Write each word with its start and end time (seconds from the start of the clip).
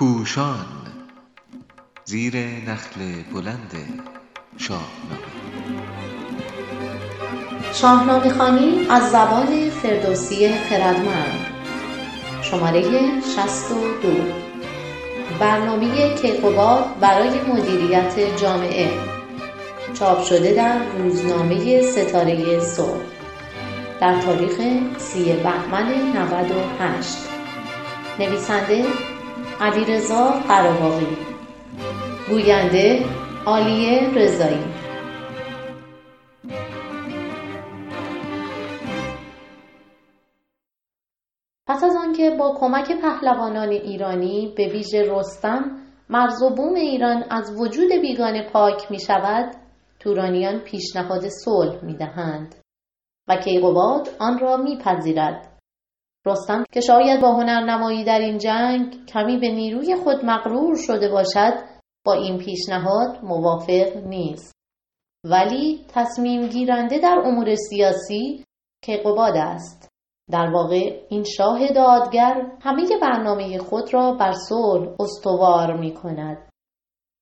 پوشان 0.00 0.66
زیر 2.04 2.36
نخل 2.36 3.00
بلند 3.34 3.72
شاهنامه. 4.56 5.18
شاهنامه 7.74 8.32
خوانی 8.32 8.86
از 8.90 9.10
زبان 9.10 9.70
فردوسی 9.70 10.48
خردمند. 10.48 11.46
شماره 12.42 12.82
62 13.36 14.08
برنامه 15.40 16.14
کیقوباد 16.14 16.84
برای 17.00 17.40
مدیریت 17.40 18.40
جامعه. 18.42 18.90
چاپ 19.94 20.24
شده 20.24 20.54
در 20.54 20.78
روزنامه 20.98 21.82
ستاره 21.82 22.60
صبح 22.60 23.00
در 24.00 24.20
تاریخ 24.20 24.60
سی 24.98 25.32
بهمن 25.32 26.16
98 26.16 27.16
نویسنده 28.18 28.84
علیرضا 29.60 30.30
قراباغی 30.48 31.16
گوینده 32.28 33.04
عالیه 33.46 34.14
رضایی. 34.14 34.64
پس 41.66 41.84
از 41.84 41.96
آنکه 41.96 42.30
با 42.38 42.54
کمک 42.60 42.92
پهلوانان 43.02 43.68
ایرانی 43.68 44.54
به 44.56 44.68
ویژه 44.68 45.02
رستم 45.02 45.76
مرز 46.08 46.42
و 46.42 46.54
بوم 46.54 46.74
ایران 46.74 47.24
از 47.30 47.60
وجود 47.60 47.92
بیگانه 47.92 48.50
پاک 48.52 48.90
می 48.90 49.00
شود 49.00 49.54
تورانیان 49.98 50.58
پیشنهاد 50.58 51.28
صلح 51.28 51.84
می 51.84 51.96
دهند 51.96 52.54
و 53.28 53.36
کیقوباد 53.36 54.08
آن 54.18 54.38
را 54.38 54.56
میپذیرد. 54.56 55.49
رستم 56.26 56.64
که 56.72 56.80
شاید 56.80 57.20
با 57.20 57.32
هنرنمایی 57.32 58.04
در 58.04 58.18
این 58.18 58.38
جنگ 58.38 59.06
کمی 59.06 59.38
به 59.38 59.48
نیروی 59.48 59.96
خود 59.96 60.24
مغرور 60.24 60.76
شده 60.76 61.08
باشد 61.08 61.52
با 62.04 62.12
این 62.12 62.38
پیشنهاد 62.38 63.24
موافق 63.24 63.96
نیست. 63.96 64.54
ولی 65.24 65.84
تصمیم 65.88 66.46
گیرنده 66.46 66.98
در 66.98 67.22
امور 67.24 67.54
سیاسی 67.54 68.44
کیقوباد 68.84 69.36
است. 69.36 69.88
در 70.30 70.50
واقع 70.54 71.06
این 71.08 71.24
شاه 71.24 71.68
دادگر 71.72 72.52
همه 72.62 72.86
برنامه 73.02 73.58
خود 73.58 73.94
را 73.94 74.12
بر 74.12 74.32
صلح 74.32 74.88
استوار 75.00 75.76
می 75.76 75.94
کند 75.94 76.48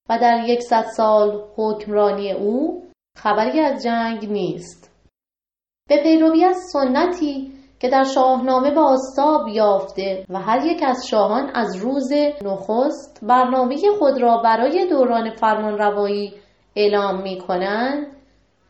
و 0.09 0.19
در 0.19 0.45
یکصد 0.49 0.85
سال 0.97 1.49
حکمرانی 1.57 2.33
او 2.33 2.85
خبری 3.17 3.61
از 3.61 3.83
جنگ 3.83 4.31
نیست. 4.31 4.93
به 5.89 6.03
پیروی 6.03 6.45
از 6.45 6.57
سنتی 6.73 7.58
که 7.81 7.89
در 7.89 8.05
شاهنامه 8.05 8.71
به 8.71 8.81
آستاب 8.81 9.49
یافته 9.49 10.25
و 10.29 10.39
هر 10.39 10.67
یک 10.67 10.83
از 10.87 11.07
شاهان 11.07 11.51
از 11.55 11.77
روز 11.77 12.13
نخست 12.45 13.21
برنامه 13.23 13.77
خود 13.99 14.23
را 14.23 14.37
برای 14.37 14.87
دوران 14.91 15.31
فرمانروایی 15.31 16.35
اعلام 16.77 17.23
می 17.23 17.39
کنند 17.39 18.07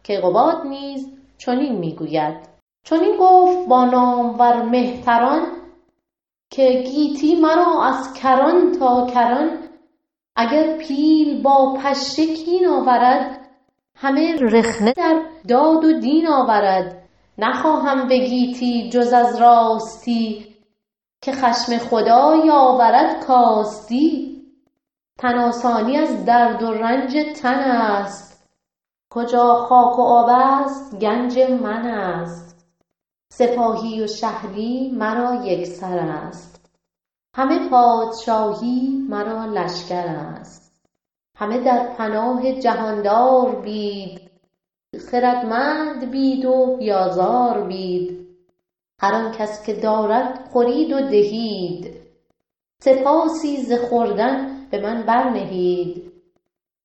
که 0.02 0.16
قباد 0.16 0.66
نیز 0.66 1.12
چنین 1.38 1.78
می‌گوید. 1.78 2.48
چنین 2.84 3.16
گفت 3.20 3.68
با 3.68 3.84
نامور 3.84 4.62
مهتران 4.62 5.42
که 6.50 6.82
گیتی 6.86 7.40
مرا 7.40 7.84
از 7.84 8.12
کران 8.14 8.72
تا 8.72 9.06
کران 9.06 9.50
اگر 10.36 10.76
پیل 10.76 11.42
با 11.42 11.76
پشه 11.84 12.34
کین 12.34 12.66
آورد 12.66 13.48
همه 13.96 14.36
رخنه 14.40 14.92
در 14.96 15.22
داد 15.48 15.84
و 15.84 16.00
دین 16.00 16.28
آورد. 16.28 17.07
نخواهم 17.38 18.08
به 18.08 18.18
گیتی 18.18 18.90
جز 18.90 19.12
از 19.12 19.36
راستی 19.36 20.56
که 21.22 21.32
خشم 21.32 21.78
خدای 21.78 22.50
آورد 22.50 23.24
کاستی. 23.24 24.38
تن 25.18 25.38
آسانی 25.38 25.96
از 25.96 26.24
درد 26.24 26.62
و 26.62 26.72
رنج 26.72 27.16
تن 27.42 27.58
است. 27.58 28.48
کجا 29.10 29.54
خاک 29.54 29.98
و 29.98 30.02
آب 30.02 30.28
است 30.30 30.98
گنج 30.98 31.38
من 31.38 31.86
است. 31.86 32.66
سپاهی 33.32 34.02
و 34.02 34.06
شهری 34.06 34.90
مرا 34.94 35.44
یکسر 35.44 35.98
است. 35.98 36.70
همه 37.36 37.68
پادشاهی 37.68 39.06
مرا 39.08 39.44
لشکر 39.44 40.06
است. 40.06 40.82
همه 41.36 41.58
در 41.58 41.94
پناه 41.98 42.52
جهاندار 42.52 43.60
بید. 43.60 44.27
خردمند 45.10 46.10
بید 46.10 46.44
و 46.44 46.76
بیازار 46.76 47.66
بید. 47.66 48.28
هر 49.00 49.14
آن 49.14 49.32
کس 49.32 49.66
که 49.66 49.74
دارد 49.74 50.48
خورید 50.52 50.92
و 50.92 51.00
دهید. 51.00 51.94
سپاسی 52.80 53.56
ز 53.56 53.72
خوردن 53.72 54.66
به 54.70 54.80
من 54.80 55.02
برنهید. 55.02 56.12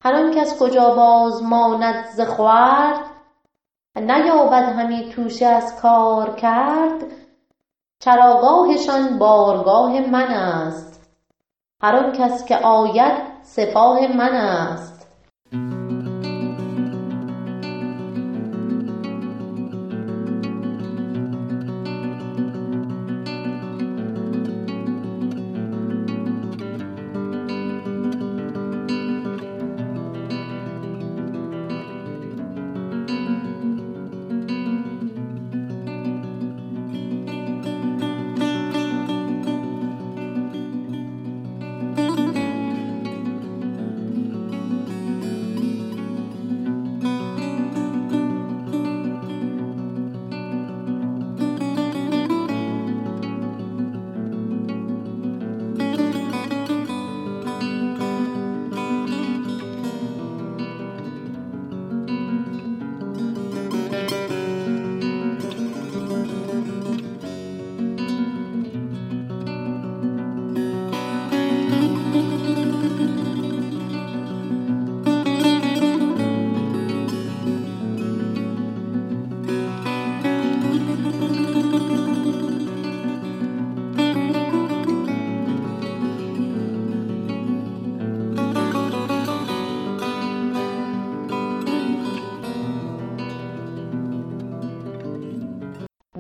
هر 0.02 0.14
آن 0.14 0.32
کس 0.32 0.60
کجا 0.60 0.96
باز 0.96 1.44
ماند 1.44 2.06
ز 2.06 2.22
خورد 2.22 3.06
نیابد 3.96 4.64
همی 4.64 5.10
توشه 5.10 5.46
از 5.46 5.82
کار 5.82 6.36
کرد. 6.36 7.04
چراگاهشان 8.00 9.20
بارگاه 9.20 10.00
من 10.00 10.28
است. 10.28 11.12
هر 11.82 11.96
آن 11.96 12.12
کس 12.12 12.46
که 12.46 12.58
آید 12.58 13.24
سپاه 13.42 14.18
من 14.18 14.36
است. 14.36 14.93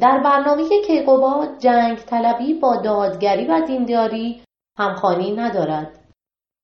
در 0.04 0.22
برنامه 0.24 0.64
کیقوباد 0.88 1.58
جنگ 1.60 1.98
طلبی 1.98 2.54
با 2.54 2.76
دادگری 2.76 3.48
و 3.48 3.62
دینداری 3.68 4.44
همخوانی 4.78 5.36
ندارد. 5.36 6.00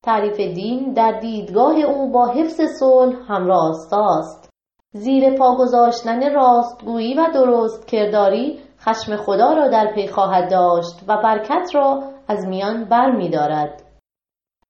تعریف 0.05 0.37
دین 0.37 0.93
در 0.93 1.19
دیدگاه 1.19 1.75
او 1.75 2.11
با 2.11 2.27
حفظ 2.27 2.61
صلح 2.79 3.15
همراستاست. 3.27 4.49
زیر 4.93 5.37
پا 5.37 5.55
گذاشتن 5.55 6.33
راستگویی 6.33 7.13
و 7.13 7.27
درست 7.33 7.87
کرداری 7.87 8.59
خشم 8.79 9.15
خدا 9.15 9.53
را 9.53 9.67
در 9.67 9.93
پی 9.95 10.07
خواهد 10.07 10.51
داشت 10.51 10.99
و 11.07 11.17
برکت 11.17 11.75
را 11.75 12.03
از 12.27 12.47
میان 12.47 12.85
بر 12.85 13.11
می 13.11 13.29
دارد. 13.29 13.88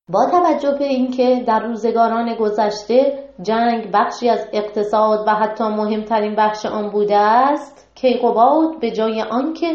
با 0.10 0.26
توجه 0.32 0.78
به 0.80 0.86
اینکه 0.86 1.44
در 1.48 1.60
روزگاران 1.60 2.36
گذشته 2.36 3.24
جنگ 3.42 3.92
بخشی 3.94 4.30
از 4.30 4.50
اقتصاد 4.54 5.28
و 5.28 5.32
حتی 5.32 5.64
مهمترین 5.64 6.36
بخش 6.36 6.66
آن 6.66 6.90
بوده 6.90 7.18
است 7.18 7.92
کیقوباد 7.96 8.80
به 8.82 8.92
جای 8.92 9.22
آنکه 9.22 9.68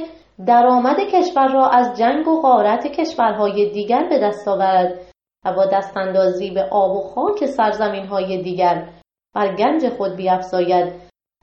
درآمد 0.46 0.96
کشور 1.12 1.52
را 1.52 1.68
از 1.68 1.98
جنگ 1.98 2.28
و 2.28 2.42
غارت 2.42 2.86
کشورهای 2.86 3.70
دیگر 3.70 4.08
به 4.08 4.18
دست 4.18 4.48
آورد 4.48 5.00
و 5.44 5.52
با 5.52 5.66
دستاندازی 5.66 6.50
به 6.50 6.62
آب 6.70 6.96
و 6.96 7.00
خاک 7.00 7.46
سرزمین 7.46 8.06
های 8.06 8.42
دیگر 8.42 8.88
بر 9.34 9.56
گنج 9.56 9.88
خود 9.88 10.16
بیافزاید 10.16 10.92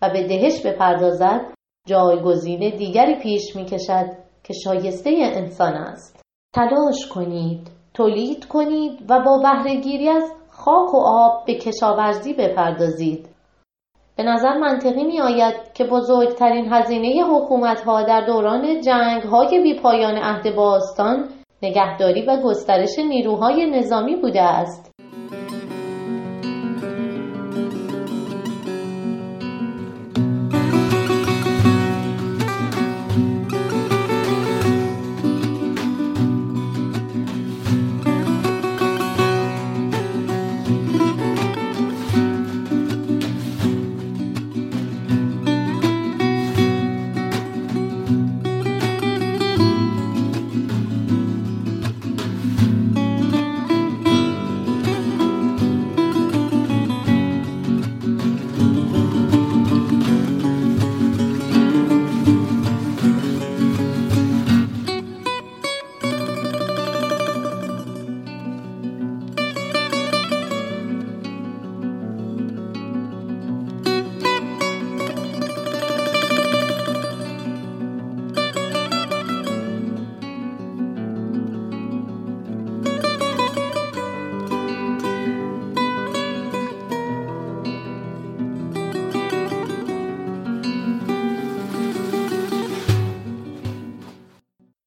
و 0.01 0.09
به 0.09 0.27
دهش 0.27 0.65
بپردازد 0.65 1.41
جایگزین 1.87 2.77
دیگری 2.77 3.15
پیش 3.15 3.55
می 3.55 3.65
کشد 3.65 4.05
که 4.43 4.53
شایسته 4.53 5.09
انسان 5.21 5.73
است. 5.73 6.21
تلاش 6.53 7.07
کنید. 7.07 7.80
تولید 7.93 8.45
کنید 8.45 8.99
و 9.09 9.19
با 9.19 9.37
بهرهگیری 9.37 10.09
از 10.09 10.31
خاک 10.49 10.93
و 10.93 10.97
آب 10.97 11.45
به 11.45 11.55
کشاورزی 11.55 12.33
بپردازید. 12.33 13.29
به 14.17 14.23
نظر 14.23 14.57
منطقی 14.57 15.03
می 15.03 15.21
آید 15.21 15.73
که 15.73 15.83
بزرگترین 15.83 16.73
هزینه 16.73 17.23
حکومت 17.23 17.81
ها 17.81 18.03
در 18.03 18.25
دوران 18.25 18.81
جنگ 18.81 19.23
های 19.23 19.63
بی 19.63 19.79
پایان 19.79 20.17
عهد 20.17 20.55
باستان 20.55 21.29
نگهداری 21.61 22.25
و 22.25 22.41
گسترش 22.43 22.99
نیروهای 22.99 23.69
نظامی 23.69 24.15
بوده 24.15 24.41
است. 24.41 24.90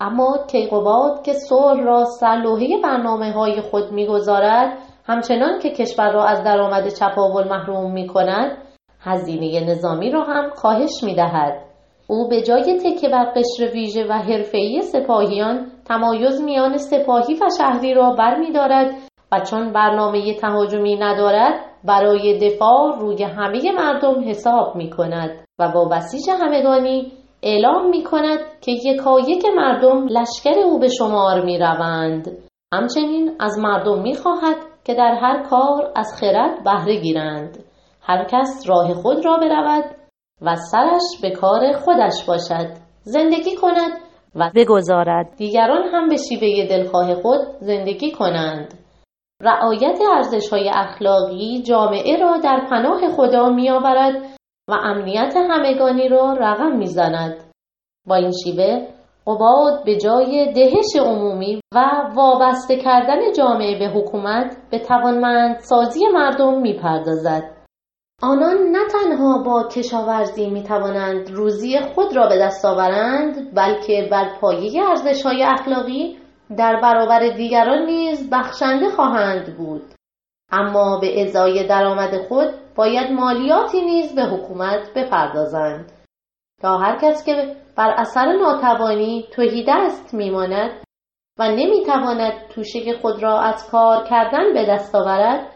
اما 0.05 0.39
کیقوباد 0.51 1.23
که 1.23 1.33
صلح 1.33 1.83
را 1.85 2.05
سرلوحه 2.05 2.67
برنامه 2.83 3.33
های 3.33 3.61
خود 3.61 3.93
می‌گذارد 3.93 4.79
همچنان 5.07 5.59
که 5.59 5.71
کشور 5.71 6.13
را 6.13 6.25
از 6.25 6.45
درآمد 6.45 6.89
چپاول 6.89 7.49
محروم 7.49 7.93
می 7.93 8.07
کند 8.07 8.59
هزینه 9.01 9.71
نظامی 9.71 10.11
را 10.11 10.23
هم 10.23 10.51
کاهش 10.51 11.03
می 11.03 11.15
دهد. 11.15 11.61
او 12.07 12.29
به 12.29 12.43
جای 12.43 12.81
تکه 12.81 13.09
بر 13.09 13.25
قشر 13.25 13.73
ویژه 13.73 14.07
و 14.09 14.13
حرفه‌ای 14.13 14.83
سپاهیان 14.83 15.67
تمایز 15.89 16.43
میان 16.43 16.77
سپاهی 16.77 17.35
و 17.35 17.49
شهری 17.59 17.95
را 17.95 18.11
برمیدارد 18.11 18.95
و 19.33 19.41
چون 19.41 19.73
برنامه 19.73 20.35
تهاجمی 20.35 20.97
ندارد 20.97 21.55
برای 21.85 22.39
دفاع 22.39 22.99
روی 22.99 23.23
همه 23.23 23.73
مردم 23.73 24.29
حساب 24.29 24.77
می 24.77 24.91
کند 24.91 25.45
و 25.59 25.73
با 25.75 25.85
بسیج 25.85 26.31
همگانی 26.41 27.13
اعلام 27.45 27.89
می 27.91 28.05
کند 28.05 28.39
که 28.61 28.73
یکایک 28.85 29.45
مردم 29.57 30.07
لشکر 30.07 30.59
او 30.59 30.79
به 30.79 30.89
شمار 30.89 31.45
می 31.45 31.59
روند. 31.59 32.39
همچنین 32.75 33.37
از 33.41 33.59
مردم 33.59 34.03
می 34.03 34.15
خواهد 34.15 34.57
که 34.85 34.95
در 34.95 35.19
هر 35.23 35.43
کار 35.43 35.93
از 35.97 36.13
خرد 36.21 36.65
بهره 36.65 37.01
گیرند. 37.01 37.65
هر 38.03 38.25
کس 38.25 38.69
راه 38.69 38.95
خود 38.95 39.25
را 39.25 39.37
برود 39.37 39.85
و 40.43 40.57
سرش 40.57 41.21
به 41.23 41.31
کار 41.31 41.73
خودش 41.73 42.25
باشد. 42.29 42.69
زندگی 43.03 43.57
کند 43.57 43.93
و 44.35 44.51
بگذارد. 44.55 45.37
دیگران 45.37 45.83
هم 45.93 46.09
به 46.09 46.17
شیوه 46.17 46.69
دلخواه 46.69 47.15
خود 47.15 47.41
زندگی 47.61 48.13
کنند. 48.13 48.75
رعایت 49.41 49.99
ارزش 50.15 50.49
های 50.53 50.71
اخلاقی 50.75 51.63
جامعه 51.63 52.17
را 52.17 52.37
در 52.37 52.67
پناه 52.71 53.09
خدا 53.17 53.49
می 53.49 53.71
آورد 53.71 54.35
و 54.69 54.73
امنیت 54.73 55.35
همگانی 55.37 56.09
را 56.09 56.33
رقم 56.33 56.77
می‌زند. 56.77 57.37
با 58.07 58.15
این 58.15 58.33
شیوه 58.45 58.87
قباد 59.27 59.85
به 59.85 59.97
جای 59.97 60.53
دهش 60.53 60.97
عمومی 61.01 61.61
و 61.75 61.85
وابسته 62.15 62.77
کردن 62.77 63.33
جامعه 63.33 63.79
به 63.79 63.87
حکومت 63.87 64.57
به 64.71 64.79
توانمندسازی 64.79 66.01
مردم 66.15 66.61
می‌پردازد. 66.61 67.55
آنان 68.23 68.57
نه 68.57 68.89
تنها 68.93 69.43
با 69.43 69.69
کشاورزی 69.69 70.51
می 70.51 70.63
توانند 70.63 71.31
روزی 71.31 71.81
خود 71.81 72.17
را 72.17 72.29
به 72.29 72.39
دست 72.39 72.65
آورند 72.65 73.55
بلکه 73.55 74.09
بر 74.11 74.39
پایه 74.41 74.89
ارزش‌های 74.89 75.43
اخلاقی 75.43 76.19
در 76.57 76.81
برابر 76.83 77.29
دیگران 77.29 77.87
نیز 77.87 78.31
بخشنده 78.31 78.91
خواهند 78.91 79.57
بود 79.57 79.94
اما 80.55 80.99
به 81.01 81.23
ازای 81.23 81.67
درآمد 81.67 82.27
خود 82.29 82.49
باید 82.75 83.13
مالیاتی 83.13 83.81
نیز 83.81 84.15
به 84.15 84.23
حکومت 84.23 84.95
بپردازند. 84.97 85.93
تا 86.63 86.79
هر 86.79 86.99
کس 87.03 87.25
که 87.25 87.57
بر 87.77 87.95
اثر 87.99 88.33
ناتوانی 88.33 89.29
توهی 89.33 89.65
دست 89.69 90.15
میماند 90.15 90.85
و 91.39 91.49
نمی‌تواند 91.49 92.49
توشه 92.49 92.99
خود 93.03 93.23
را 93.23 93.41
از 93.41 93.71
کار 93.71 94.05
کردن 94.05 94.53
به 94.55 94.67
دست 94.67 94.95
آورد 94.95 95.55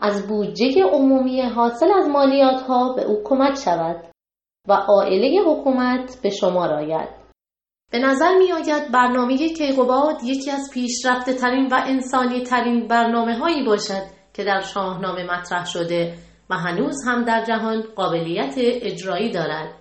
از 0.00 0.28
بودجه 0.28 0.84
عمومی 0.84 1.42
حاصل 1.42 1.90
از 1.92 2.08
مالیات 2.08 2.62
ها 2.62 2.92
به 2.92 3.02
او 3.02 3.22
کمک 3.24 3.54
شود 3.64 4.04
و 4.68 4.72
عائله 4.72 5.42
حکومت 5.46 6.20
به 6.22 6.30
شما 6.30 6.66
آید. 6.66 7.08
به 7.92 7.98
نظر 7.98 8.38
می 8.38 8.52
آید 8.52 8.92
برنامه 8.92 9.36
کیقوباد 9.36 10.16
یکی 10.24 10.50
از 10.50 10.70
پیشرفته 10.74 11.34
ترین 11.34 11.66
و 11.66 11.80
انسانی 11.86 12.42
ترین 12.42 12.88
برنامه 12.88 13.38
هایی 13.38 13.64
باشد 13.64 14.17
که 14.38 14.44
در 14.44 14.60
شاهنامه 14.60 15.24
مطرح 15.24 15.64
شده 15.64 16.14
و 16.50 16.54
هنوز 16.54 16.96
هم 17.06 17.24
در 17.24 17.44
جهان 17.44 17.82
قابلیت 17.96 18.54
اجرایی 18.58 19.32
دارد. 19.32 19.77